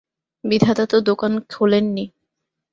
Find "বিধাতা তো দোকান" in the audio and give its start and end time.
0.43-1.33